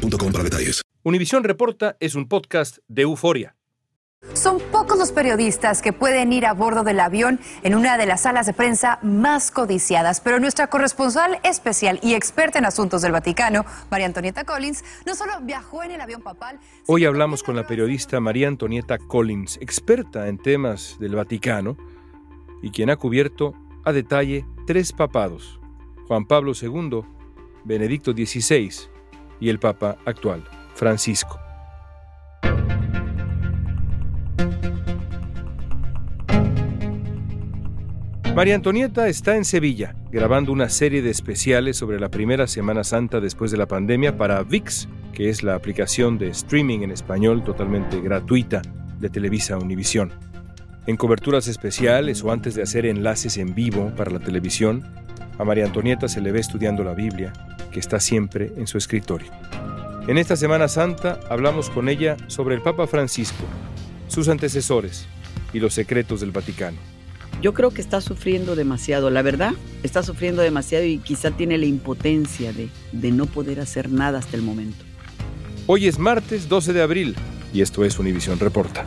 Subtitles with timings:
[0.00, 0.82] boostmobile.com para detalles.
[1.02, 3.56] Univisión Reporta es un podcast de euforia.
[4.34, 8.22] Son pocos los periodistas que pueden ir a bordo del avión en una de las
[8.22, 13.64] salas de prensa más codiciadas, pero nuestra corresponsal especial y experta en asuntos del Vaticano,
[13.90, 16.60] María Antonieta Collins, no solo viajó en el avión papal.
[16.86, 21.78] Hoy hablamos con la periodista María Antonieta Collins, experta en temas del Vaticano
[22.62, 23.54] y quien ha cubierto
[23.86, 25.58] a detalle tres papados,
[26.08, 27.00] Juan Pablo II,
[27.64, 28.99] Benedicto XVI
[29.40, 30.44] y el Papa actual,
[30.74, 31.40] Francisco.
[38.34, 43.20] María Antonieta está en Sevilla grabando una serie de especiales sobre la primera Semana Santa
[43.20, 48.00] después de la pandemia para VIX, que es la aplicación de streaming en español totalmente
[48.00, 48.62] gratuita
[48.98, 50.10] de Televisa Univisión.
[50.86, 54.82] En coberturas especiales o antes de hacer enlaces en vivo para la televisión,
[55.38, 57.32] a María Antonieta se le ve estudiando la Biblia,
[57.70, 59.30] que está siempre en su escritorio.
[60.08, 63.44] En esta Semana Santa hablamos con ella sobre el Papa Francisco,
[64.08, 65.06] sus antecesores
[65.52, 66.78] y los secretos del Vaticano.
[67.42, 71.66] Yo creo que está sufriendo demasiado, la verdad, está sufriendo demasiado y quizá tiene la
[71.66, 74.84] impotencia de, de no poder hacer nada hasta el momento.
[75.66, 77.16] Hoy es martes 12 de abril
[77.54, 78.84] y esto es Univisión Reporta.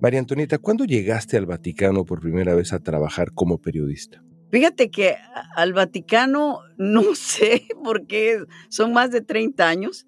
[0.00, 4.24] María Antonieta, ¿cuándo llegaste al Vaticano por primera vez a trabajar como periodista?
[4.50, 5.16] Fíjate que
[5.54, 10.06] al Vaticano no sé por qué son más de 30 años,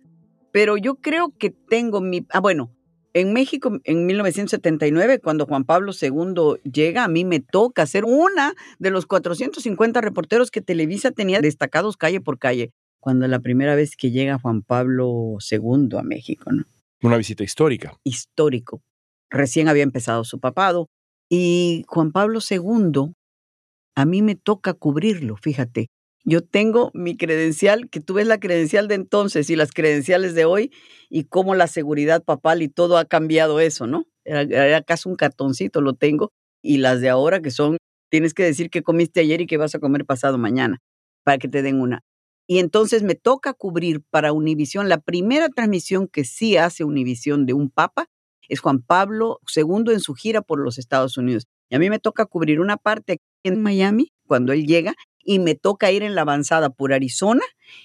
[0.50, 2.26] pero yo creo que tengo mi...
[2.30, 2.74] Ah, bueno,
[3.12, 8.54] en México en 1979, cuando Juan Pablo II llega, a mí me toca ser una
[8.78, 13.96] de los 450 reporteros que Televisa tenía destacados calle por calle, cuando la primera vez
[13.96, 16.64] que llega Juan Pablo II a México, ¿no?
[17.02, 17.98] Una visita histórica.
[18.04, 18.80] Histórico,
[19.32, 20.88] recién había empezado su papado.
[21.28, 23.12] Y Juan Pablo II,
[23.96, 25.88] a mí me toca cubrirlo, fíjate.
[26.24, 30.44] Yo tengo mi credencial, que tú ves la credencial de entonces y las credenciales de
[30.44, 30.70] hoy,
[31.08, 34.04] y cómo la seguridad papal y todo ha cambiado eso, ¿no?
[34.24, 36.30] Era, era casi un cartoncito, lo tengo,
[36.62, 37.78] y las de ahora que son,
[38.08, 40.78] tienes que decir que comiste ayer y que vas a comer pasado mañana,
[41.24, 42.02] para que te den una.
[42.46, 47.54] Y entonces me toca cubrir para Univisión la primera transmisión que sí hace Univisión de
[47.54, 48.06] un papa
[48.52, 51.46] es Juan Pablo II en su gira por los Estados Unidos.
[51.70, 55.38] Y a mí me toca cubrir una parte aquí en Miami cuando él llega y
[55.38, 57.40] me toca ir en la avanzada por Arizona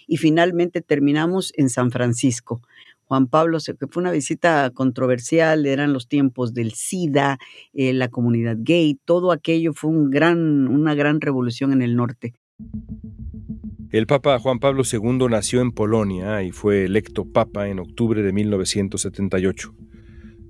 [0.07, 2.61] y finalmente terminamos en San Francisco.
[3.05, 7.37] Juan Pablo, que fue una visita controversial, eran los tiempos del SIDA,
[7.71, 12.33] eh, la comunidad gay, todo aquello fue una gran revolución en el norte.
[13.89, 18.33] El Papa Juan Pablo II nació en Polonia y fue electo Papa en octubre de
[18.33, 19.86] 1978.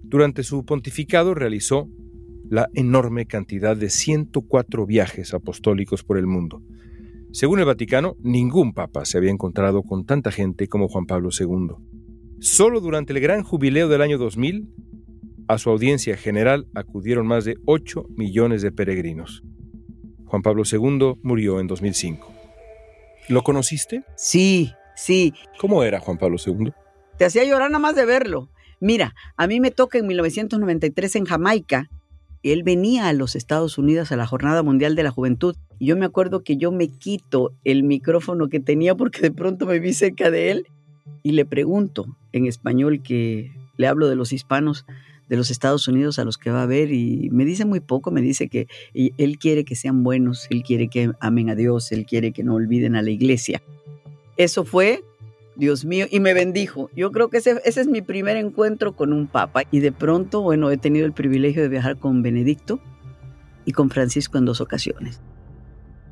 [0.09, 1.89] Durante su pontificado realizó
[2.49, 6.61] la enorme cantidad de 104 viajes apostólicos por el mundo.
[7.33, 11.75] Según el Vaticano, ningún papa se había encontrado con tanta gente como Juan Pablo II.
[12.39, 14.69] Solo durante el gran jubileo del año 2000,
[15.49, 19.43] a su audiencia general acudieron más de 8 millones de peregrinos.
[20.25, 22.33] Juan Pablo II murió en 2005.
[23.27, 24.03] ¿Lo conociste?
[24.15, 25.33] Sí, sí.
[25.59, 26.71] ¿Cómo era Juan Pablo II?
[27.17, 28.49] Te hacía llorar nada más de verlo.
[28.79, 31.89] Mira, a mí me toca en 1993 en Jamaica.
[32.43, 35.55] Él venía a los Estados Unidos a la Jornada Mundial de la Juventud.
[35.79, 39.65] Y yo me acuerdo que yo me quito el micrófono que tenía porque de pronto
[39.65, 40.67] me vi cerca de él
[41.23, 44.85] y le pregunto en español que le hablo de los hispanos
[45.29, 48.11] de los Estados Unidos a los que va a ver y me dice muy poco,
[48.11, 52.05] me dice que él quiere que sean buenos, él quiere que amen a Dios, él
[52.05, 53.61] quiere que no olviden a la iglesia.
[54.37, 55.03] Eso fue
[55.57, 56.89] Dios mío, y me bendijo.
[56.95, 59.63] Yo creo que ese, ese, es mi primer encuentro con un papa.
[59.71, 62.79] Y de pronto, bueno, he tenido el privilegio de viajar con Benedicto
[63.65, 65.19] y con Francisco en dos ocasiones.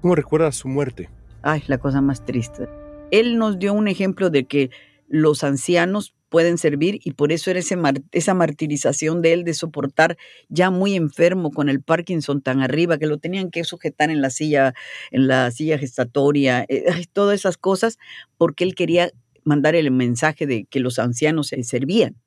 [0.02, 1.10] ¿Cómo recuerdas su muerte?
[1.42, 2.68] Ay, la cosa más triste.
[3.12, 4.72] Él nos dio un ejemplo de que
[5.08, 7.78] los ancianos pueden servir y por eso era ese
[8.12, 10.18] esa martirización de él de soportar
[10.50, 14.30] ya muy enfermo con el Parkinson tan arriba que lo tenían que sujetar en la
[14.30, 14.74] silla
[15.12, 16.84] en la silla gestatoria, eh,
[17.14, 18.00] todas esas cosas
[18.38, 19.12] porque él quería
[19.46, 22.18] mandar el mensaje de que los ancianos se servían.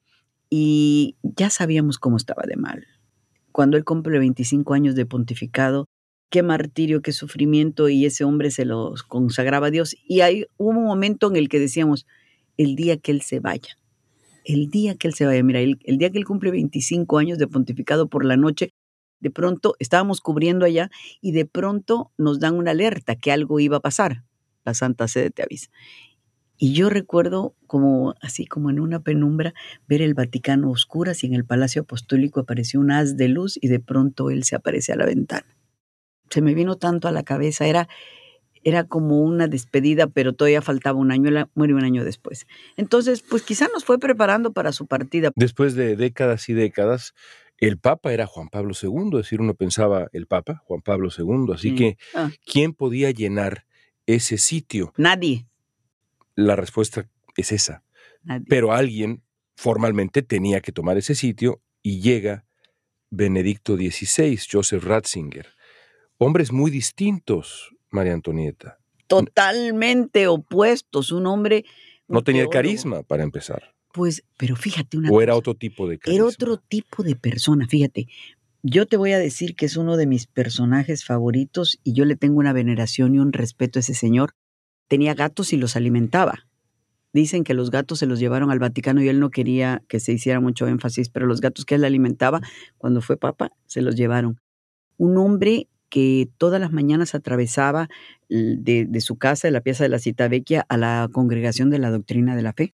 [0.49, 2.87] Y ya sabíamos cómo estaba de mal.
[3.53, 5.87] Cuando él cumple 25 años de pontificado,
[6.31, 9.97] qué martirio, qué sufrimiento, y ese hombre se los consagraba a Dios.
[10.07, 12.07] Y hay, hubo un momento en el que decíamos,
[12.57, 13.79] el día que él se vaya,
[14.45, 17.39] el día que él se vaya, mira, el, el día que él cumple 25 años
[17.39, 18.73] de pontificado por la noche,
[19.21, 20.91] de pronto estábamos cubriendo allá
[21.21, 24.25] y de pronto nos dan una alerta que algo iba a pasar.
[24.65, 25.71] La Santa Sede te avisa.
[26.59, 29.55] Y yo recuerdo como así como en una penumbra
[29.87, 33.69] ver el Vaticano oscuras y en el Palacio Apostólico apareció un haz de luz y
[33.69, 35.47] de pronto él se aparece a la ventana.
[36.31, 37.89] Se me vino tanto a la cabeza, era
[38.65, 42.45] era como una despedida, pero todavía faltaba un año, él muere un año después.
[42.77, 45.31] Entonces, pues quizá nos fue preparando para su partida.
[45.37, 47.15] Después de décadas y décadas,
[47.59, 51.55] el Papa era Juan Pablo II, es decir, uno pensaba el Papa, Juan Pablo II,
[51.55, 51.77] así Mm.
[51.77, 52.31] que Ah.
[52.45, 53.65] ¿quién podía llenar
[54.07, 54.93] ese sitio?
[54.97, 55.47] Nadie,
[56.41, 57.83] La respuesta es esa,
[58.23, 58.47] nadie.
[58.49, 59.25] pero alguien
[59.57, 62.47] formalmente tenía que tomar ese sitio y llega
[63.11, 65.49] Benedicto XVI, Joseph Ratzinger.
[66.17, 68.79] Hombres muy distintos, María Antonieta.
[69.09, 71.65] Totalmente opuestos, un hombre...
[72.07, 73.75] No tenía carisma para empezar.
[73.93, 76.27] Pues, pero fíjate una O era otro tipo de Era carisma.
[76.27, 78.07] otro tipo de persona, fíjate.
[78.63, 82.15] Yo te voy a decir que es uno de mis personajes favoritos y yo le
[82.15, 84.35] tengo una veneración y un respeto a ese señor.
[84.89, 86.47] Tenía gatos y los alimentaba.
[87.13, 90.13] Dicen que los gatos se los llevaron al Vaticano y él no quería que se
[90.13, 92.41] hiciera mucho énfasis, pero los gatos que él alimentaba
[92.77, 94.41] cuando fue papa se los llevaron.
[94.97, 97.89] Un hombre que todas las mañanas atravesaba
[98.29, 101.91] de su casa, de la pieza de la Cita Vecchia, a la congregación de la
[101.91, 102.75] doctrina de la fe.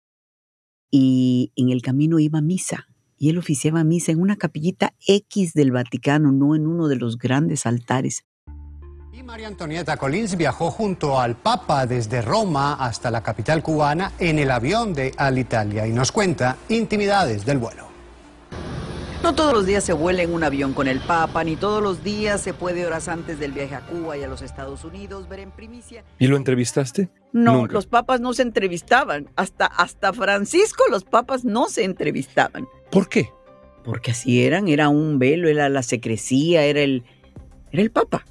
[0.92, 2.86] Y en el camino iba a misa
[3.20, 7.18] y él oficiaba misa en una capillita X del Vaticano, no en uno de los
[7.18, 8.24] grandes altares.
[9.20, 14.38] Y María Antonieta Collins viajó junto al Papa desde Roma hasta la capital cubana en
[14.38, 17.87] el avión de Alitalia y nos cuenta intimidades del vuelo.
[19.22, 22.02] No todos los días se vuela en un avión con el Papa, ni todos los
[22.02, 25.40] días se puede horas antes del viaje a Cuba y a los Estados Unidos ver
[25.40, 26.02] en primicia.
[26.19, 27.11] ¿Y lo entrevistaste?
[27.34, 27.75] No, Nunca.
[27.75, 29.28] los papas no se entrevistaban.
[29.37, 32.67] Hasta, hasta Francisco los papas no se entrevistaban.
[32.90, 33.28] ¿Por qué?
[33.84, 37.05] Porque así eran, era un velo, era la secrecía, era el,
[37.70, 38.25] era el Papa.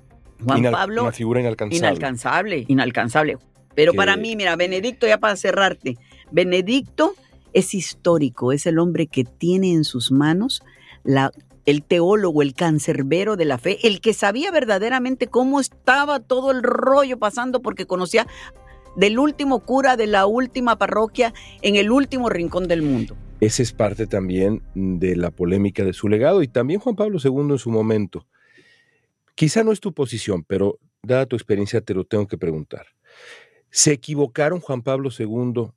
[0.44, 1.04] Juan Inal- Pablo.
[1.04, 1.78] Una figura inalcanzable.
[1.78, 3.38] Inalcanzable, inalcanzable.
[3.76, 5.98] Pero Que- para mí, mira, Benedicto, ya para cerrarte,
[6.32, 7.14] Benedicto
[7.54, 10.62] es histórico, es el hombre que tiene en sus manos
[11.04, 11.32] la,
[11.66, 16.62] el teólogo, el cancerbero de la fe, el que sabía verdaderamente cómo estaba todo el
[16.64, 18.28] rollo pasando porque conocía
[18.96, 23.16] del último cura de la última parroquia en el último rincón del mundo.
[23.40, 27.52] Esa es parte también de la polémica de su legado y también Juan Pablo II
[27.54, 28.26] en su momento.
[29.40, 32.88] Quizá no es tu posición, pero dada tu experiencia te lo tengo que preguntar.
[33.70, 35.72] ¿Se equivocaron Juan Pablo II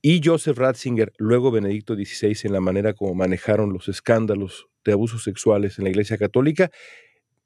[0.00, 5.22] y Joseph Ratzinger, luego Benedicto XVI, en la manera como manejaron los escándalos de abusos
[5.22, 6.70] sexuales en la Iglesia Católica?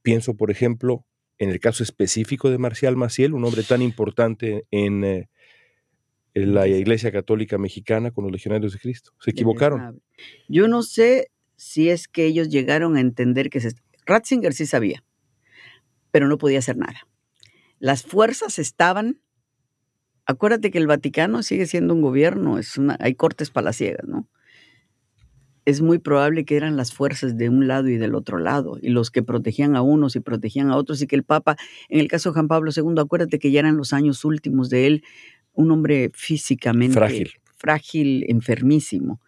[0.02, 1.04] Pienso, por ejemplo,
[1.38, 5.28] en el caso específico de Marcial Maciel, un hombre tan importante en, eh,
[6.34, 9.10] en la Iglesia Católica Mexicana con los legionarios de Cristo.
[9.18, 10.00] ¿Se equivocaron?
[10.48, 13.70] Yo no sé si es que ellos llegaron a entender que se...
[14.06, 15.02] Ratzinger sí sabía,
[16.12, 17.08] pero no podía hacer nada.
[17.80, 19.18] Las fuerzas estaban...
[20.24, 24.28] Acuérdate que el Vaticano sigue siendo un gobierno, es una, hay cortes palaciegas, ¿no?
[25.64, 28.90] Es muy probable que eran las fuerzas de un lado y del otro lado, y
[28.90, 31.56] los que protegían a unos y protegían a otros, y que el Papa,
[31.88, 34.86] en el caso de Juan Pablo II, acuérdate que ya eran los años últimos de
[34.86, 35.04] él,
[35.54, 37.32] un hombre físicamente Frágil.
[37.56, 39.20] frágil, enfermísimo.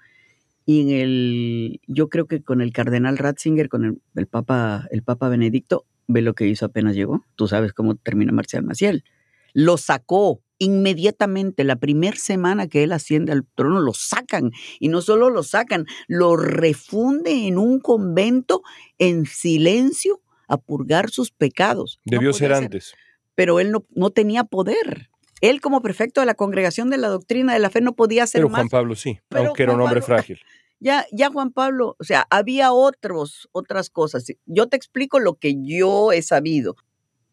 [0.64, 5.02] Y en el, yo creo que con el cardenal Ratzinger, con el, el Papa, el
[5.02, 7.25] Papa Benedicto, ve lo que hizo apenas llegó.
[7.37, 9.04] Tú sabes cómo termina Marcial Maciel.
[9.52, 14.52] Lo sacó inmediatamente, la primera semana que él asciende al trono, lo sacan.
[14.80, 18.62] Y no solo lo sacan, lo refunde en un convento
[18.99, 22.00] en silencio a purgar sus pecados.
[22.04, 22.94] Debió ser antes.
[23.34, 25.11] Pero él no, no tenía poder.
[25.40, 28.40] Él como prefecto de la congregación de la doctrina de la fe no podía hacer
[28.40, 28.61] Pero más.
[28.61, 30.38] Juan Pablo sí, Pero aunque era un hombre Pablo- frágil.
[30.81, 34.26] Ya, ya Juan Pablo, o sea, había otros, otras cosas.
[34.45, 36.76] Yo te explico lo que yo he sabido,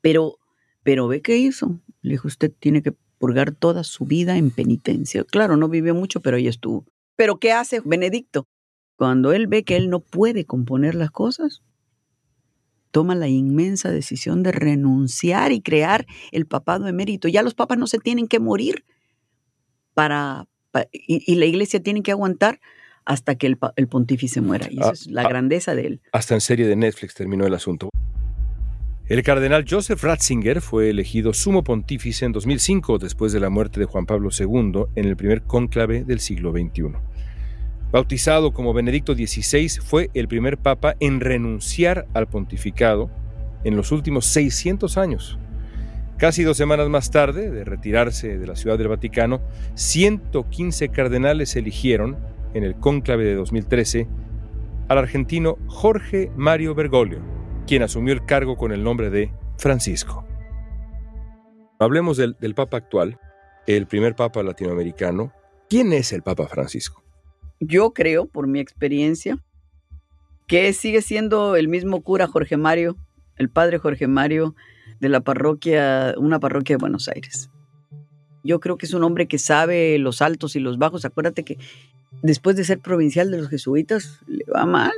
[0.01, 0.37] pero,
[0.83, 1.81] pero ve qué hizo.
[2.01, 5.23] Le dijo, usted tiene que purgar toda su vida en penitencia.
[5.25, 6.85] Claro, no vivió mucho, pero ahí estuvo.
[7.15, 8.47] Pero ¿qué hace Benedicto?
[8.95, 11.61] Cuando él ve que él no puede componer las cosas,
[12.91, 17.27] toma la inmensa decisión de renunciar y crear el papado emérito.
[17.27, 18.85] Ya los papas no se tienen que morir
[19.93, 22.59] para, pa- y, y la iglesia tiene que aguantar
[23.05, 24.67] hasta que el, pontífice muera.
[24.69, 25.29] Y eso Ah, es la ah.
[25.29, 26.01] grandeza de él.
[26.11, 27.89] Hasta en serie de Netflix terminó el asunto.
[29.07, 33.85] El cardenal Joseph Ratzinger fue elegido sumo pontífice en 2005 después de la muerte de
[33.85, 36.93] Juan Pablo II en el primer cónclave del siglo XXI.
[37.91, 43.09] Bautizado como Benedicto XVI, fue el primer papa en renunciar al pontificado
[43.65, 45.37] en los últimos 600 años.
[46.17, 49.41] Casi dos semanas más tarde de retirarse de la Ciudad del Vaticano,
[49.73, 52.15] 115 cardenales eligieron,
[52.53, 54.07] en el cónclave de 2013,
[54.87, 57.19] al argentino Jorge Mario Bergoglio,
[57.67, 60.25] quien asumió el cargo con el nombre de Francisco.
[61.79, 63.19] Hablemos del, del Papa actual,
[63.67, 65.33] el primer Papa latinoamericano.
[65.69, 67.03] ¿Quién es el Papa Francisco?
[67.59, 69.37] Yo creo, por mi experiencia,
[70.47, 72.97] que sigue siendo el mismo cura Jorge Mario,
[73.37, 74.55] el padre Jorge Mario
[74.99, 77.49] de la parroquia, una parroquia de Buenos Aires.
[78.43, 81.05] Yo creo que es un hombre que sabe los altos y los bajos.
[81.05, 81.57] Acuérdate que
[82.21, 84.91] después de ser provincial de los jesuitas, le va mal.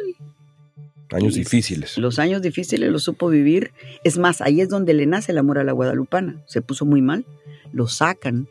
[1.11, 1.97] Años difíciles.
[1.97, 3.71] Los años difíciles los supo vivir.
[4.03, 6.41] Es más, ahí es donde le nace el amor a la guadalupana.
[6.47, 7.25] Se puso muy mal.
[7.71, 8.47] Lo sacan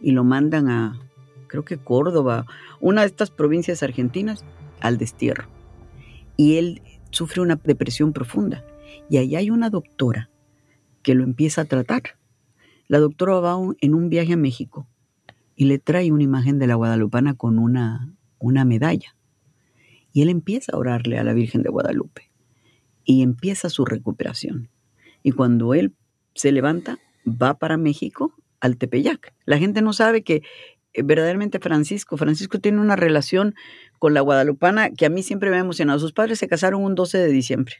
[0.00, 0.98] y lo mandan a,
[1.46, 2.46] creo que Córdoba,
[2.80, 4.44] una de estas provincias argentinas,
[4.80, 5.48] al destierro.
[6.36, 8.64] Y él sufre una depresión profunda.
[9.10, 10.30] Y ahí hay una doctora
[11.02, 12.02] que lo empieza a tratar.
[12.88, 14.86] La doctora va en un viaje a México
[15.56, 19.16] y le trae una imagen de la guadalupana con una, una medalla.
[20.12, 22.30] Y él empieza a orarle a la Virgen de Guadalupe.
[23.04, 24.68] Y empieza su recuperación.
[25.22, 25.94] Y cuando él
[26.34, 29.34] se levanta, va para México, al Tepeyac.
[29.46, 30.42] La gente no sabe que
[30.92, 33.54] eh, verdaderamente Francisco, Francisco tiene una relación
[33.98, 35.98] con la guadalupana que a mí siempre me ha emocionado.
[35.98, 37.76] Sus padres se casaron un 12 de diciembre.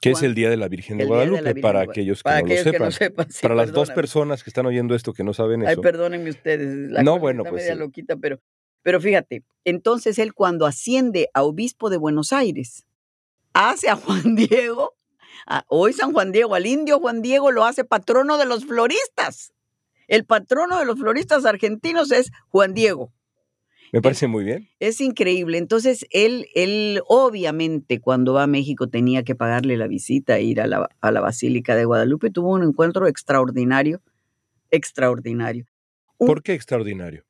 [0.00, 1.54] ¿Qué es el Día de la Virgen de Guadalupe?
[1.62, 3.26] para aquellos, que, no lo sepan.
[3.40, 5.70] para las dos personas que están oyendo esto que no saben eso.
[5.70, 6.90] Ay, perdónenme ustedes.
[6.90, 7.62] La no, bueno, pues.
[7.62, 8.40] Media loquita, pero
[8.84, 12.84] pero fíjate, entonces él cuando asciende a obispo de Buenos Aires,
[13.54, 14.94] hace a Juan Diego,
[15.68, 19.54] hoy San Juan Diego, al indio Juan Diego lo hace patrono de los floristas.
[20.06, 23.10] El patrono de los floristas argentinos es Juan Diego.
[23.94, 24.68] Me parece muy bien.
[24.80, 25.56] Es increíble.
[25.56, 30.66] Entonces, él, él obviamente cuando va a México tenía que pagarle la visita, ir a
[30.66, 32.30] la, a la Basílica de Guadalupe.
[32.30, 34.02] Tuvo un encuentro extraordinario,
[34.72, 35.66] extraordinario.
[36.18, 37.24] ¿Por qué extraordinario?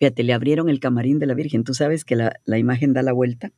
[0.00, 1.62] Fíjate, le abrieron el camarín de la Virgen.
[1.62, 3.52] Tú sabes que la, imagen da la vuelta.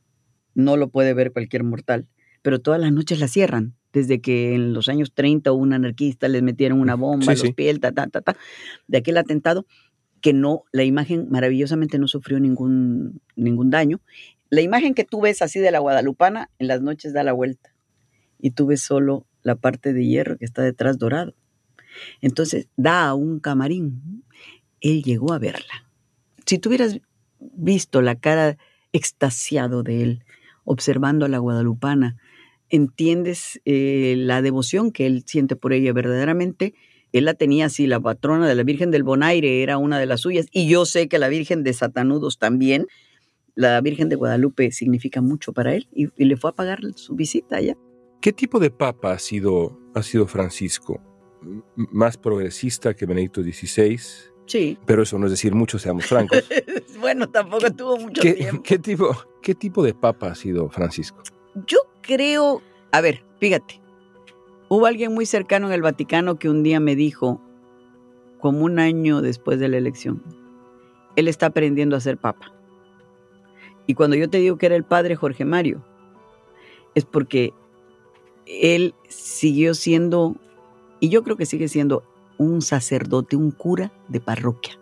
[0.53, 2.07] No lo puede ver cualquier mortal.
[2.43, 3.73] Pero todas las noches la cierran.
[3.91, 7.79] Desde que en los años 30 un anarquista les metieron una bomba en los pies,
[7.79, 8.37] ta, ta, ta, ta,
[8.85, 9.65] de aquel atentado,
[10.21, 14.01] que no, la imagen maravillosamente no sufrió ningún, ningún daño.
[14.49, 17.73] La imagen que tú ves así de la guadalupana, en las noches da la vuelta.
[18.39, 21.33] Y tú ves solo la parte de hierro que está detrás dorado.
[22.21, 24.23] Entonces da a un camarín.
[24.81, 25.87] Él llegó a verla
[26.47, 26.99] si tú hubieras
[27.39, 28.57] visto la cara
[28.93, 30.23] extasiado de él
[30.63, 32.17] observando a la guadalupana,
[32.69, 36.73] entiendes eh, la devoción que él siente por ella verdaderamente.
[37.17, 40.21] Él la tenía así, la patrona de la Virgen del Bonaire era una de las
[40.21, 42.87] suyas, y yo sé que la Virgen de Satanudos también.
[43.55, 47.57] La Virgen de Guadalupe significa mucho para él y, le fue a pagar su visita
[47.57, 47.75] allá.
[48.21, 51.01] ¿Qué tipo de papa ha sido, ha sido Francisco?
[51.75, 53.99] ¿Más progresista que Benedicto XVI?
[54.45, 54.77] Sí.
[54.85, 56.43] Pero eso no es decir mucho, seamos francos.
[56.99, 58.61] bueno, tampoco tuvo mucho ¿Qué, tiempo.
[58.63, 61.23] ¿qué tipo, ¿Qué tipo de papa ha sido Francisco?
[61.65, 63.81] Yo creo, a ver, fíjate,
[64.69, 67.41] hubo alguien muy cercano en el Vaticano que un día me dijo,
[68.39, 70.23] como un año después de la elección,
[71.15, 72.53] él está aprendiendo a ser papa.
[73.87, 75.83] Y cuando yo te digo que era el padre Jorge Mario,
[76.93, 77.53] es porque
[78.45, 80.35] él siguió siendo,
[80.99, 82.03] y yo creo que sigue siendo
[82.37, 84.77] un sacerdote, un cura de parroquia,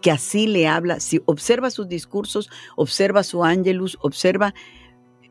[0.00, 4.54] que así le habla, si observa sus discursos, observa su ángelus, observa,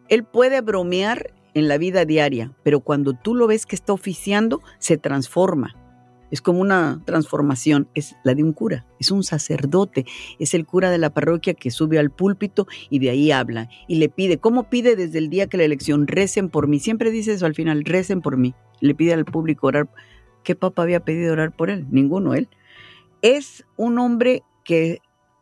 [0.09, 4.61] él puede bromear en la vida diaria, pero cuando tú lo ves que está oficiando,
[4.77, 5.75] se transforma.
[6.29, 10.05] Es como una transformación, es la de un cura, es un sacerdote,
[10.37, 13.95] es el cura de la parroquia que sube al púlpito y de ahí habla y
[13.95, 16.07] le pide, ¿cómo pide desde el día que la elección?
[16.07, 19.67] Recen por mí, siempre dice eso al final, recen por mí, le pide al público
[19.67, 19.87] orar
[20.45, 21.87] ¿Qué papa había pedido orar por él?
[21.89, 22.47] Ninguno, él.
[23.23, 24.99] Es un hombre que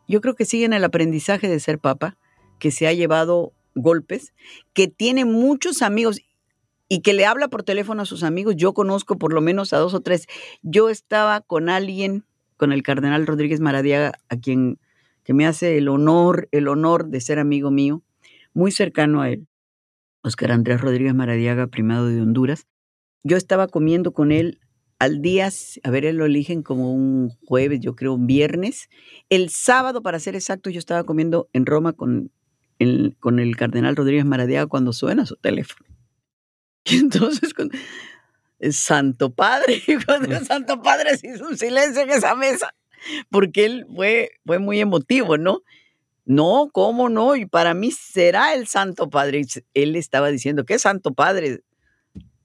[0.08, 2.17] yo creo que sigue en el aprendizaje de ser papa,
[2.58, 4.34] que se ha llevado golpes,
[4.74, 6.22] que tiene muchos amigos
[6.89, 8.56] y que le habla por teléfono a sus amigos.
[8.56, 10.27] Yo conozco por lo menos a dos o tres.
[10.62, 12.25] Yo estaba con alguien,
[12.58, 14.80] con el cardenal Rodríguez Maradiaga, a quien
[15.24, 18.03] que me hace el honor, el honor de ser amigo mío,
[18.53, 19.48] muy cercano a él.
[20.22, 22.68] Oscar Andrés Rodríguez Maradiaga, primado de Honduras.
[23.24, 24.60] Yo estaba comiendo con él
[25.00, 25.50] al día,
[25.84, 28.89] a ver, él lo eligen como un jueves, yo creo, un viernes.
[29.30, 32.32] El sábado, para ser exacto, yo estaba comiendo en Roma con
[32.80, 35.86] el, con el cardenal Rodríguez Maradiaga cuando suena su teléfono.
[36.86, 37.53] Y entonces,
[38.72, 39.82] Santo Padre.
[40.06, 42.74] Cuando el Santo Padre se hizo un silencio en esa mesa,
[43.30, 45.62] porque él fue, fue muy emotivo, ¿no?
[46.25, 47.36] No, ¿cómo no?
[47.36, 49.42] Y para mí será el Santo Padre.
[49.74, 51.62] Él estaba diciendo, ¿qué Santo Padre?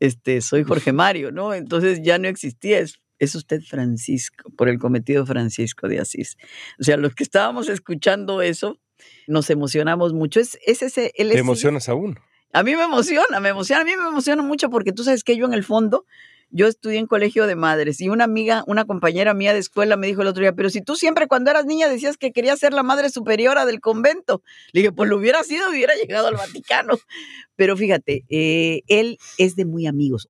[0.00, 1.54] Este, soy Jorge Mario, ¿no?
[1.54, 6.37] Entonces ya no existía, es, es usted Francisco, por el cometido Francisco de Asís.
[6.80, 8.80] O sea, los que estábamos escuchando eso,
[9.26, 10.40] nos emocionamos mucho.
[10.40, 12.19] Es, es ese, él ¿Te emocionas aún?
[12.52, 15.37] A mí me emociona, me emociona, a mí me emociona mucho porque tú sabes que
[15.37, 16.07] yo en el fondo,
[16.50, 20.07] yo estudié en colegio de madres y una amiga, una compañera mía de escuela me
[20.07, 22.73] dijo el otro día, pero si tú siempre cuando eras niña decías que querías ser
[22.73, 26.95] la madre superiora del convento, le dije, pues lo hubiera sido, hubiera llegado al Vaticano.
[27.57, 30.28] Pero fíjate, eh, él es de muy amigos.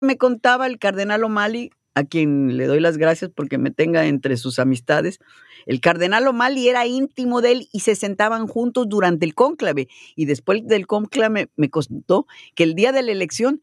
[0.00, 4.36] Me contaba el cardenal O'Malley, a quien le doy las gracias porque me tenga entre
[4.36, 5.18] sus amistades.
[5.66, 9.88] El cardenal O'Malley era íntimo de él y se sentaban juntos durante el cónclave.
[10.16, 13.60] Y después del cónclave me contó que el día de la elección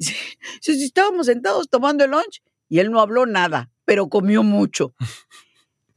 [0.60, 4.94] si estábamos sentados tomando el lunch y él no habló nada, pero comió mucho.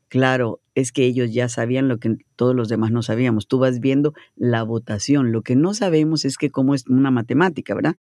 [0.10, 3.48] Claro, es que ellos ya sabían lo que todos los demás no sabíamos.
[3.48, 5.32] Tú vas viendo la votación.
[5.32, 7.96] Lo que no sabemos es que cómo es una matemática, ¿verdad?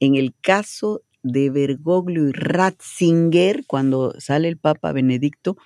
[0.00, 5.56] En el caso de Bergoglio y Ratzinger, cuando sale el Papa Benedicto,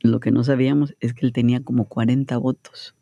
[0.00, 2.94] lo que no sabíamos es que él tenía como 40 votos.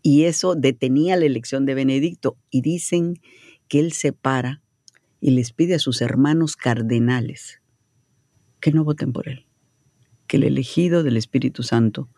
[0.00, 2.38] Y eso detenía la elección de Benedicto.
[2.48, 3.20] Y dicen
[3.66, 4.62] que él se para
[5.20, 7.60] y les pide a sus hermanos cardenales
[8.60, 9.46] que no voten por él,
[10.28, 12.08] que el elegido del Espíritu Santo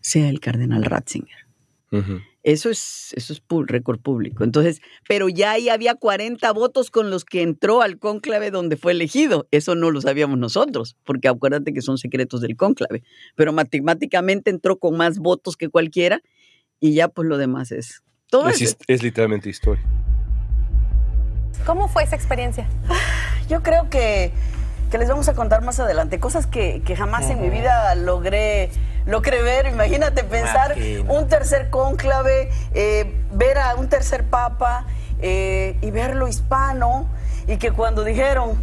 [0.00, 1.46] sea el cardenal Ratzinger.
[2.46, 4.44] Eso es, eso es récord público.
[4.44, 8.92] Entonces, pero ya ahí había 40 votos con los que entró al cónclave donde fue
[8.92, 9.48] elegido.
[9.50, 13.02] Eso no lo sabíamos nosotros, porque acuérdate que son secretos del cónclave.
[13.34, 16.22] Pero matemáticamente entró con más votos que cualquiera
[16.78, 18.04] y ya pues lo demás es...
[18.30, 19.82] Todo es, es literalmente historia.
[21.64, 22.68] ¿Cómo fue esa experiencia?
[23.48, 24.30] Yo creo que,
[24.92, 26.18] les vamos a contar más adelante.
[26.18, 28.70] Cosas que, jamás en mi vida logré,
[29.04, 29.66] logré ver.
[29.66, 30.74] Imagínate pensar
[31.08, 34.86] un tercer cónclave, eh, ver a un tercer papa
[35.20, 37.08] eh, y verlo hispano.
[37.46, 38.62] Y que cuando dijeron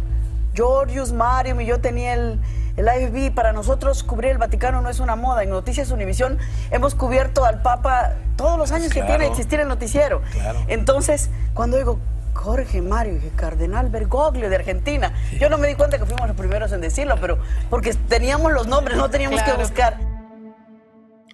[0.54, 2.40] Georgius Marium y yo tenía el,
[2.76, 5.42] el IFB, para nosotros cubrir el Vaticano no es una moda.
[5.42, 6.38] En Noticias Univisión
[6.70, 10.22] hemos cubierto al Papa todos los años que tiene existir el noticiero.
[10.68, 11.98] Entonces, cuando digo,
[12.44, 15.14] Jorge Mario y Cardenal Bergoglio de Argentina.
[15.40, 17.38] Yo no me di cuenta que fuimos los primeros en decirlo, pero
[17.70, 19.98] porque teníamos los nombres, no teníamos que buscar.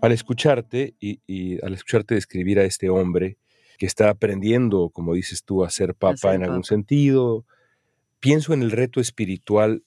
[0.01, 3.39] Al escucharte y, al escucharte describir a este hombre
[3.77, 7.45] que está aprendiendo, como dices tú, a ser papa en algún sentido,
[8.21, 9.83] pienso en el reto espiritual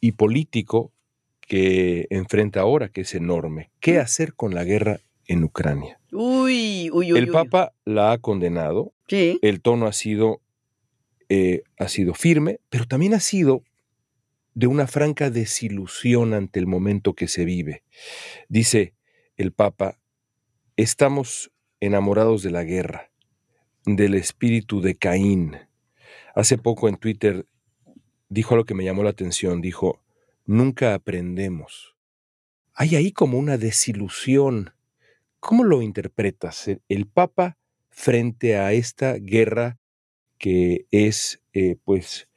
[0.00, 0.92] y político
[1.40, 3.70] que enfrenta ahora, que es enorme.
[3.78, 6.00] ¿Qué hacer con la guerra en Ucrania?
[6.10, 7.18] Uy, uy, uy.
[7.18, 8.92] El Papa la ha condenado.
[9.42, 10.40] El tono ha sido,
[11.28, 13.64] eh, ha sido firme, pero también ha sido
[14.54, 17.84] de una franca desilusión ante el momento que se vive.
[18.48, 18.94] Dice
[19.36, 19.98] el Papa,
[20.76, 23.10] estamos enamorados de la guerra,
[23.84, 25.56] del espíritu de Caín.
[26.34, 27.46] Hace poco en Twitter
[28.28, 30.02] dijo algo que me llamó la atención, dijo,
[30.44, 31.96] nunca aprendemos.
[32.74, 34.72] Hay ahí como una desilusión
[35.40, 37.57] ¿Cómo lo interpretas el Papa
[37.98, 39.76] frente a esta guerra
[40.38, 42.28] que es, eh, pues,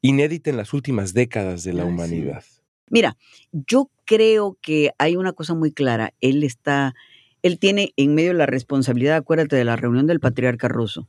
[0.00, 2.42] inédita en las últimas décadas de la humanidad?
[2.90, 3.16] Mira,
[3.52, 6.12] yo creo que hay una cosa muy clara.
[6.20, 6.96] Él está,
[7.42, 11.08] él tiene en medio la responsabilidad, acuérdate de la reunión del patriarca ruso,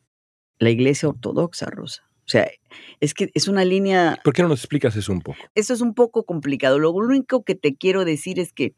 [0.60, 2.04] la iglesia ortodoxa rusa.
[2.20, 2.52] O sea,
[3.00, 4.20] es que es una línea...
[4.24, 5.40] ¿Por qué no nos explicas eso un poco?
[5.56, 6.78] Eso es un poco complicado.
[6.78, 8.76] Lo único que te quiero decir es que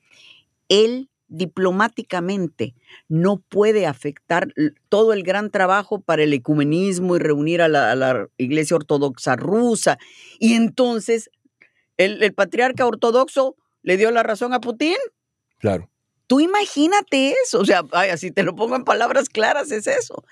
[0.70, 2.74] él diplomáticamente
[3.08, 4.54] no puede afectar
[4.89, 9.98] todo el gran trabajo para el ecumenismo y reunir a la, Iglesia Ortodoxa rusa.
[10.39, 11.30] Y entonces
[11.98, 14.98] el, patriarca ortodoxo le dio la razón a Putin.
[15.60, 15.89] Claro.
[16.28, 20.24] Tú imagínate eso, o sea, así te lo pongo en palabras claras, es eso.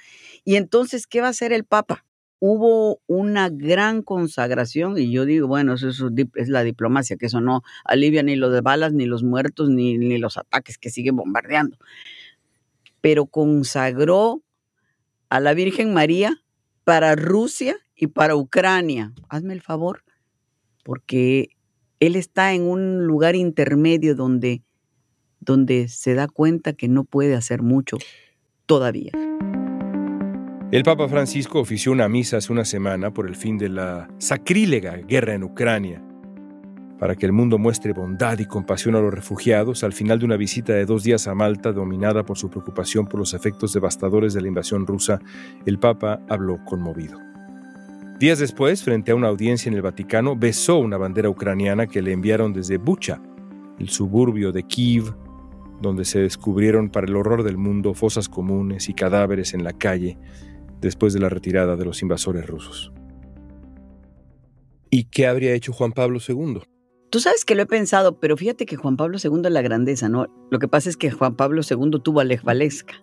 [0.43, 2.05] Y entonces, ¿qué va a hacer el Papa?
[2.39, 7.63] Hubo una gran consagración y yo digo, bueno, eso es, la diplomacia, que eso no
[7.83, 11.77] alivia ni los de balas, ni los muertos, ni, ni los ataques que siguen bombardeando.
[13.01, 14.41] Pero consagró
[15.29, 16.41] a la Virgen María
[16.83, 19.13] para Rusia y para Ucrania.
[19.29, 20.03] Hazme el favor,
[20.83, 21.49] porque
[21.99, 24.63] él está en un lugar intermedio donde,
[25.39, 27.97] donde se da cuenta que no puede hacer mucho
[28.65, 29.11] todavía.
[30.69, 34.97] El Papa Francisco ofició una misa hace una semana por el fin de la sacrílega
[34.97, 36.03] guerra en Ucrania.
[36.99, 40.35] Para que el mundo muestre bondad y compasión a los refugiados, al final de una
[40.35, 44.41] visita de dos días a Malta, dominada por su preocupación por los efectos devastadores de
[44.41, 45.21] la invasión rusa,
[45.65, 47.17] el Papa habló conmovido.
[48.19, 52.11] Días después, frente a una audiencia en el Vaticano, besó una bandera ucraniana que le
[52.11, 53.21] enviaron desde Bucha,
[53.79, 55.15] el suburbio de Kiev,
[55.81, 60.17] donde se descubrieron para el horror del mundo fosas comunes y cadáveres en la calle
[60.81, 62.91] después de la retirada de los invasores rusos.
[64.89, 66.61] ¿Y qué habría hecho Juan Pablo II?
[67.09, 70.09] Tú sabes que lo he pensado, pero fíjate que Juan Pablo II es la grandeza,
[70.09, 70.27] ¿no?
[70.49, 72.95] Lo que pasa es que Juan Pablo II tuvo a Lech Waleska.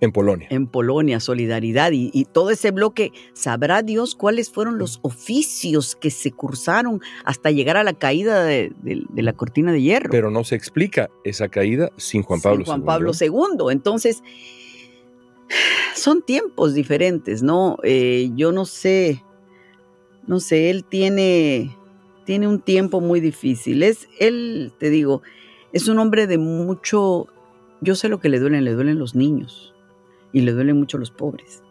[0.00, 0.48] En Polonia.
[0.50, 3.12] En Polonia, solidaridad y, todo ese bloque.
[3.34, 8.72] Sabrá Dios cuáles fueron los oficios que se cursaron hasta llegar a la caída de,
[9.14, 10.10] la cortina de hierro.
[10.10, 13.70] Pero no se explica esa caída sin Juan Pablo sin Juan Pablo II.
[13.70, 14.24] Entonces,
[15.94, 17.78] son tiempos diferentes, ¿no?
[17.82, 19.22] Eh, yo no sé,
[20.26, 21.76] no sé, él tiene,
[22.24, 23.82] tiene un tiempo muy difícil.
[23.82, 25.22] Es, él, te digo,
[25.72, 27.26] es un hombre de mucho,
[27.80, 29.74] yo sé lo que le duelen, le duelen los niños
[30.32, 31.62] y le duelen mucho los pobres.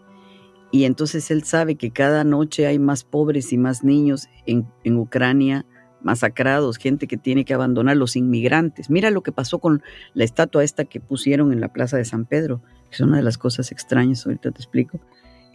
[0.71, 5.65] Y entonces él sabe que cada noche hay más pobres y más niños en, Ucrania
[6.03, 8.89] masacrados, gente que tiene que abandonar, los inmigrantes.
[8.89, 9.83] Mira lo que pasó con
[10.13, 13.23] la estatua esta que pusieron en la Plaza de San Pedro, que es una de
[13.23, 14.99] las cosas extrañas, ahorita te explico.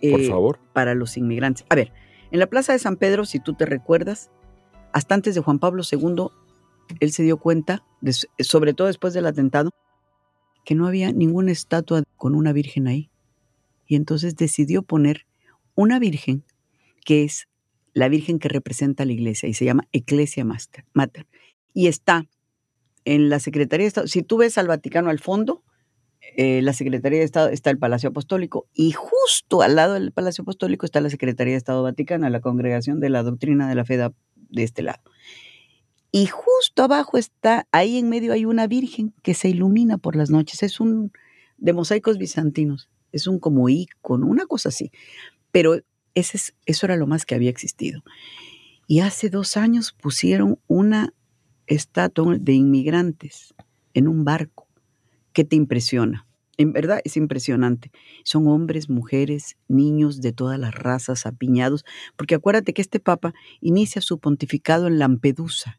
[0.01, 0.59] Por eh, favor.
[0.73, 1.65] Para los inmigrantes.
[1.69, 1.93] A ver,
[2.31, 4.31] en la Plaza de San Pedro, si tú te recuerdas,
[4.93, 6.29] hasta antes de Juan Pablo II,
[7.01, 7.85] él se dio cuenta,
[8.39, 9.71] sobre todo después del atentado,
[10.65, 13.11] que no había ninguna estatua con una virgen ahí.
[13.87, 15.27] Y entonces decidió poner
[15.75, 16.45] una virgen
[17.05, 17.47] que es
[17.97, 21.27] la virgen que representa a la iglesia y se llama Ecclesia Mater.
[21.73, 22.27] Y está
[23.07, 24.07] en la Secretaría de Estado.
[24.07, 25.65] Si tú ves al Vaticano al fondo,
[26.37, 30.43] eh, la Secretaría de Estado está el Palacio Apostólico y justo al lado del Palacio
[30.43, 33.97] Apostólico está la Secretaría de Estado Vaticana, la Congregación de la Doctrina de la Fe
[33.97, 35.01] de este lado.
[36.13, 40.29] Y justo abajo está, ahí en medio hay una virgen que se ilumina por las
[40.29, 40.63] noches.
[40.63, 41.13] Es un
[41.57, 42.91] de mosaicos bizantinos.
[43.11, 44.91] Es un como ícono, una cosa así.
[45.51, 45.81] Pero
[46.17, 48.03] ese es, eso era lo más que había existido.
[48.89, 51.13] Y hace dos años pusieron una
[51.67, 53.55] estatua de inmigrantes
[53.95, 54.67] en un barco
[55.33, 56.27] que te impresiona.
[56.57, 57.91] En verdad es impresionante.
[58.25, 61.85] Son hombres, mujeres, niños de todas las razas apiñados,
[62.17, 65.79] porque acuérdate que este papa inicia su pontificado en Lampedusa,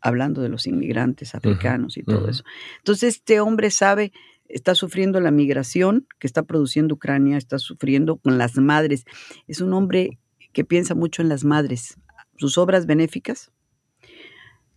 [0.00, 2.44] hablando de los inmigrantes africanos y todo eso.
[2.78, 4.12] Entonces este hombre sabe,
[4.48, 9.04] está sufriendo la migración que está produciendo Ucrania, está sufriendo con las madres.
[9.46, 10.18] Es un hombre
[10.52, 11.98] que piensa mucho en las madres.
[12.36, 13.52] Sus obras benéficas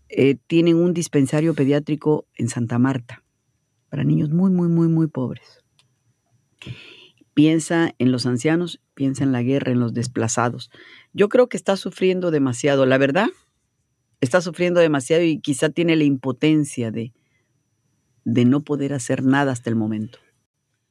[0.10, 3.24] eh, tienen un dispensario pediátrico en Santa Marta
[3.90, 5.64] para niños muy, muy, muy, muy pobres.
[7.34, 10.70] Piensa en los ancianos, piensa en la guerra, en los desplazados.
[11.14, 12.86] Yo creo que está sufriendo demasiado.
[12.86, 13.30] La verdad,
[14.20, 17.14] está sufriendo demasiado y quizá tiene la impotencia de,
[18.24, 20.20] de no poder hacer nada hasta el momento.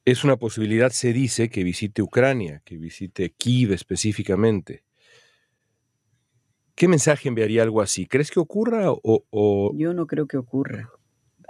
[0.03, 4.83] Es una posibilidad, se dice, que visite Ucrania, que visite Kiev específicamente.
[6.75, 8.07] ¿Qué mensaje enviaría algo así?
[8.07, 10.89] ¿Crees que ocurra o, Yo no creo que ocurra.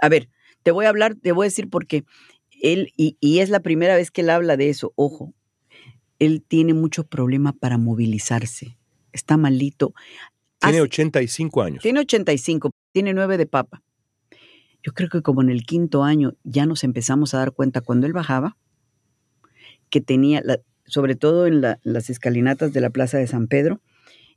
[0.00, 0.28] A ver,
[0.62, 2.04] te voy a hablar, te voy a decir porque
[2.60, 5.32] él, y, y es la primera vez que él habla de eso, ojo,
[6.18, 8.76] él tiene mucho problema para movilizarse,
[9.12, 9.94] está malito.
[10.60, 11.82] Tiene 85 años.
[11.82, 13.82] Tiene 85, tiene 9 de papa.
[14.82, 18.06] Yo creo que como en el quinto año ya nos empezamos a dar cuenta cuando
[18.06, 18.56] él bajaba,
[19.90, 20.42] que tenía,
[20.86, 23.80] sobre todo en las escalinatas de la Plaza de San Pedro,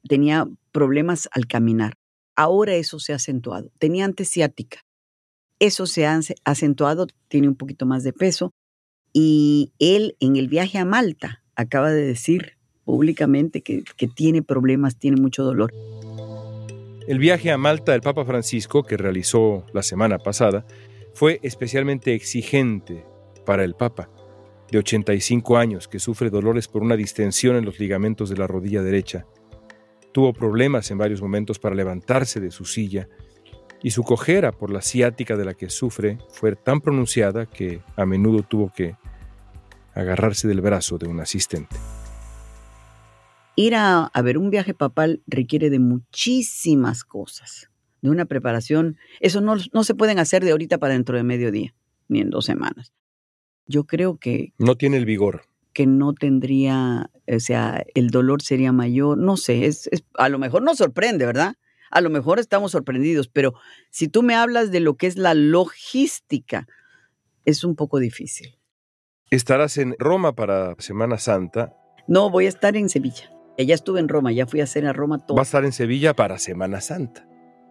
[0.07, 1.95] tenía problemas al caminar.
[2.35, 3.71] Ahora eso se ha acentuado.
[3.79, 4.81] Tenía antes ciática.
[5.59, 8.51] Eso se ha acentuado, tiene un poquito más de peso.
[9.13, 15.19] Y él en el viaje a Malta acaba de decir públicamente que, tiene problemas, tiene
[15.19, 15.71] mucho dolor.
[17.07, 20.65] El viaje a Malta del Papa Francisco, que realizó la semana pasada,
[21.13, 23.05] fue especialmente exigente
[23.45, 24.09] para el Papa,
[24.71, 28.81] de 85 años, que sufre dolores por una distensión en los ligamentos de la rodilla
[28.81, 29.27] derecha.
[30.13, 33.07] Tuvo problemas en varios momentos para levantarse de su silla
[33.83, 38.07] y su cojera por la ciática de la que sufre fue tan pronunciada que a
[38.07, 38.95] menudo tuvo que
[39.93, 41.75] agarrarse del brazo de un asistente
[43.55, 47.69] ir a, ver un viaje papal requiere de muchísimas cosas,
[48.01, 48.97] de una preparación.
[49.19, 51.73] Eso no, no se pueden hacer de ahorita para dentro de mediodía,
[52.07, 52.93] ni en dos semanas.
[53.67, 54.53] Yo creo que...
[54.57, 55.43] No tiene el vigor.
[55.73, 59.17] Que no tendría, o sea, el dolor sería mayor.
[59.17, 61.55] No sé, es, a lo mejor nos sorprende, ¿verdad?
[61.91, 63.53] A lo mejor estamos sorprendidos, pero
[63.89, 66.67] si tú me hablas de lo que es la logística,
[67.45, 68.57] es un poco difícil.
[69.31, 71.73] ¿Estarás en Roma para Semana Santa?
[72.07, 73.34] No, voy a estar en Sevilla.
[73.57, 75.35] Ya estuve en Roma, ya fui a hacer a Roma todo.
[75.37, 77.27] Va a estar en Sevilla para Semana Santa.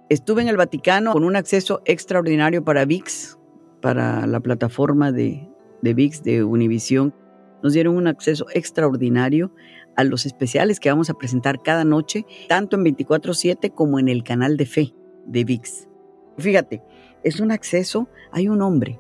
[0.09, 3.38] Estuve en el Vaticano con un acceso extraordinario para VIX,
[3.81, 5.49] para la plataforma de,
[5.83, 7.14] de VIX de Univisión.
[7.62, 9.55] Nos dieron un acceso extraordinario
[9.97, 14.25] a los especiales que vamos a presentar cada noche, tanto en 24/7 como en el
[14.25, 14.94] canal de fe
[15.27, 15.88] de VIX.
[16.38, 16.83] Fíjate,
[17.23, 18.99] es un acceso, hay un hombre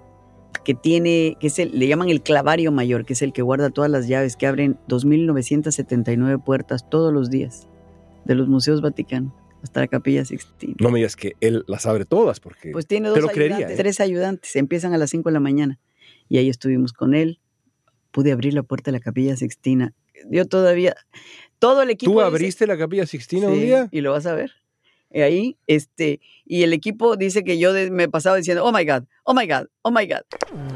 [0.64, 3.70] que tiene, que es el, le llaman el clavario mayor, que es el que guarda
[3.70, 7.68] todas las llaves, que abren 2.979 puertas todos los días
[8.24, 10.74] de los museos vaticanos hasta la capilla Sixtina.
[10.78, 13.56] No me digas que él las abre todas, porque Pues tiene te dos lo ayudantes,
[13.56, 13.74] creería.
[13.74, 13.76] ¿eh?
[13.76, 15.80] tres ayudantes, empiezan a las 5 de la mañana.
[16.28, 17.40] Y ahí estuvimos con él.
[18.10, 19.92] Pude abrir la puerta de la capilla Sixtina.
[20.30, 20.94] Yo todavía,
[21.58, 22.12] todo el equipo...
[22.12, 23.88] ¿Tú dice- abriste la capilla Sixtina un Sí, día?
[23.90, 24.52] Y lo vas a ver.
[25.14, 29.04] Y ahí, este, y el equipo dice que yo me pasaba diciendo, oh my God,
[29.22, 30.22] oh my God, oh my God.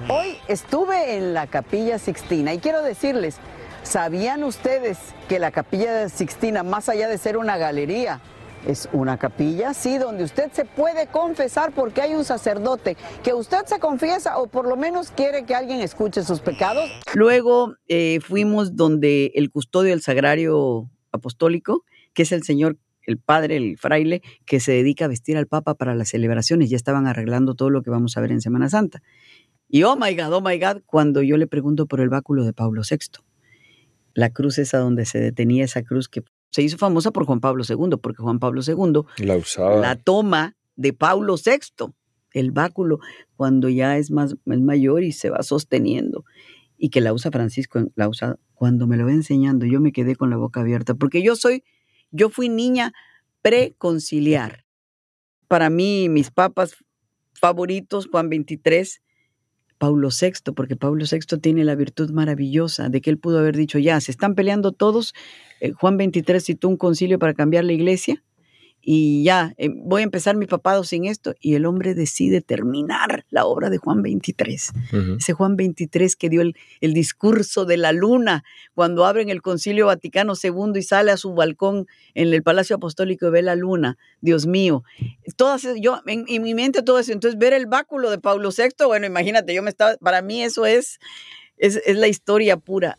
[0.09, 3.39] Hoy estuve en la Capilla Sixtina y quiero decirles,
[3.83, 4.99] ¿sabían ustedes
[5.29, 8.21] que la Capilla Sixtina, más allá de ser una galería,
[8.65, 13.65] es una capilla, sí, donde usted se puede confesar porque hay un sacerdote que usted
[13.67, 16.89] se confiesa o por lo menos quiere que alguien escuche sus pecados.
[17.15, 23.57] Luego eh, fuimos donde el custodio del sagrario apostólico, que es el señor, el padre,
[23.57, 26.69] el fraile, que se dedica a vestir al papa para las celebraciones.
[26.71, 29.03] Ya estaban arreglando todo lo que vamos a ver en Semana Santa.
[29.69, 32.53] Y oh my God, oh my God, cuando yo le pregunto por el báculo de
[32.53, 33.23] Pablo VI,
[34.15, 37.65] la cruz esa donde se detenía esa cruz que se hizo famosa por Juan Pablo
[37.67, 39.81] II, porque Juan Pablo II La usaba.
[39.81, 41.93] la toma de Pablo VI,
[42.33, 43.01] el báculo,
[43.37, 46.25] cuando ya es más es mayor y se va sosteniendo,
[46.77, 50.15] y que la usa Francisco, la usa cuando me lo va enseñando, yo me quedé
[50.17, 51.65] con la boca abierta, porque yo soy,
[52.11, 52.93] yo fui niña
[53.43, 54.65] preconciliar.
[55.47, 56.77] Para mí, mis papas
[57.33, 59.03] favoritos, Juan 23,
[59.79, 63.79] Paulo VI, porque Pablo VI tiene la virtud maravillosa de que él pudo haber dicho,
[63.79, 65.15] ya, se están peleando todos,
[65.61, 68.23] eh, Juan 23 citó un concilio para cambiar la iglesia,
[68.81, 73.25] y ya, eh, voy a empezar mi papado sin esto, y el hombre decide terminar
[73.31, 74.73] la obra de Juan 23.
[74.93, 75.17] Ujú.
[75.19, 79.87] Ese Juan 23 que dio el, el discurso de la luna cuando abren el Concilio
[79.87, 83.99] Vaticano II y sale a su balcón en el Palacio Apostólico y ve la luna.
[84.21, 84.85] Dios mío.
[85.37, 87.13] Todas, yo, en, en mi mente todo eso.
[87.13, 90.67] Entonces, ver el báculo de Pablo VI, bueno, imagínate, yo me estaba, para mí eso
[90.67, 90.99] es,
[91.57, 92.99] es, es la historia pura.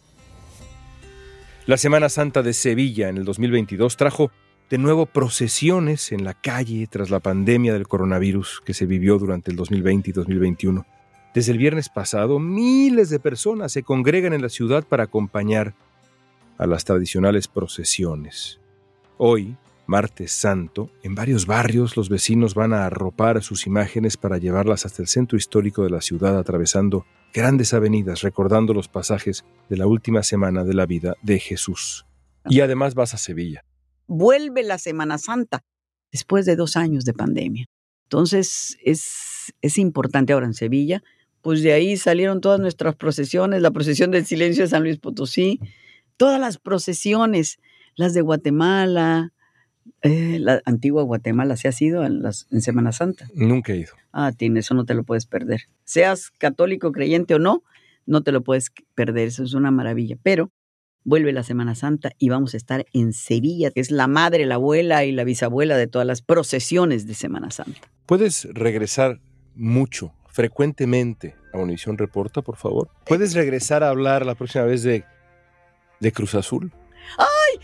[1.65, 4.31] La Semana Santa de Sevilla en el 2022 trajo
[4.69, 9.49] de nuevo procesiones en la calle tras la pandemia del coronavirus que se vivió durante
[9.49, 10.85] el 2020 y 2021.
[11.33, 15.73] Desde el viernes pasado, miles de personas se congregan en la ciudad para acompañar
[16.57, 18.59] a las tradicionales procesiones.
[19.17, 19.55] Hoy,
[19.87, 25.01] martes santo, en varios barrios los vecinos van a arropar sus imágenes para llevarlas hasta
[25.01, 30.21] el centro histórico de la ciudad atravesando grandes avenidas recordando los pasajes de la última
[30.21, 32.05] semana de la vida de Jesús.
[32.45, 33.63] Y además vas a Sevilla.
[34.09, 35.63] Vuelve la Semana Santa
[36.11, 37.67] después de dos años de pandemia.
[38.03, 41.03] Entonces, es, es importante ahora en Sevilla.
[41.41, 45.59] Pues de ahí salieron todas nuestras procesiones, la procesión del silencio de San Luis Potosí,
[46.17, 47.59] todas las procesiones,
[47.95, 49.31] las de Guatemala,
[50.01, 53.27] eh, la antigua Guatemala, ¿se ha sido en, las, en Semana Santa?
[53.35, 53.93] Nunca he ido.
[54.11, 55.61] Ah, tiene, eso no te lo puedes perder.
[55.83, 57.63] Seas católico, creyente o no,
[58.05, 60.17] no te lo puedes perder, eso es una maravilla.
[60.23, 60.51] Pero
[61.09, 64.55] vuelve la Semana Santa y vamos a estar en Sevilla, que es la madre, la
[64.55, 67.81] abuela y la bisabuela de todas las procesiones de Semana Santa.
[68.05, 69.19] ¿Puedes regresar
[69.55, 72.89] mucho, frecuentemente a Univisión Reporta, por favor?
[73.05, 75.03] ¿Puedes regresar a hablar la próxima vez de,
[75.99, 76.71] de Cruz Azul?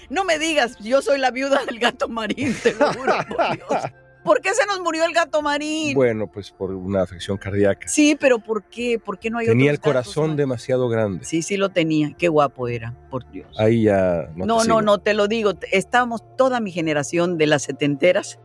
[0.10, 3.84] No me digas, yo soy la viuda del gato marín, te lo juro por Dios.
[4.26, 5.94] ¿Por qué se nos murió el gato marín?
[5.94, 7.88] Bueno, pues por una afección cardíaca.
[7.88, 8.98] Sí, pero ¿por qué?
[8.98, 11.24] ¿Por qué no hay Tenía el otros corazón demasiado grande.
[11.24, 12.12] Sí, sí lo tenía.
[12.18, 13.48] Qué guapo era, por Dios.
[13.60, 15.54] Ahí ya no, te No, no, no, te lo digo.
[15.72, 18.40] Estábamos, toda mi generación de las setenteras,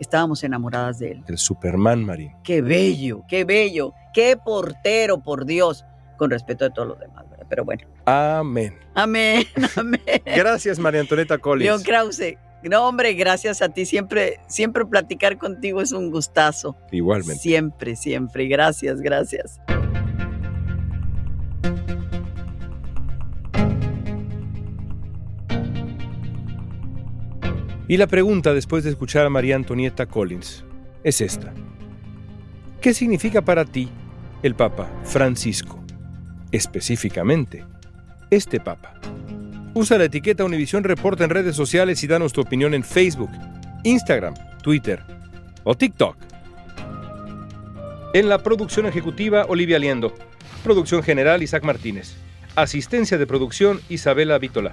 [0.00, 1.24] estábamos enamoradas de él.
[1.28, 2.32] El Superman Marín.
[2.42, 5.84] Qué bello, qué bello, qué portero, por Dios,
[6.16, 7.46] con respeto de todos los demás, ¿verdad?
[7.50, 8.78] Pero bueno, Amén.
[8.94, 9.44] amén,
[9.76, 10.00] amén.
[10.24, 11.84] Gracias, María Antonieta León Collins.
[11.84, 13.86] Krause, no hombre, gracias a ti.
[13.86, 16.76] Siempre, siempre platicar contigo es un gustazo.
[16.90, 17.40] Igualmente.
[17.40, 18.48] Siempre, siempre.
[18.48, 19.60] Gracias, gracias.
[27.88, 30.62] Y la pregunta después de escuchar a María Antonieta Collins
[31.04, 31.54] es esta.
[32.82, 33.88] ¿Qué significa para ti
[34.42, 35.82] el Papa Francisco?
[36.52, 37.64] Específicamente,
[38.30, 39.00] este Papa.
[39.78, 43.30] Usa la etiqueta Univisión Reporta en redes sociales y danos tu opinión en Facebook,
[43.84, 45.04] Instagram, Twitter
[45.62, 46.16] o TikTok.
[48.12, 50.12] En la producción ejecutiva, Olivia Liendo.
[50.64, 52.16] Producción general, Isaac Martínez.
[52.56, 54.72] Asistencia de producción, Isabela Vítola.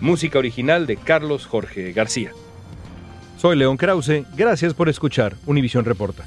[0.00, 2.32] Música original de Carlos Jorge García.
[3.38, 6.26] Soy León Krause, gracias por escuchar Univisión Reporta.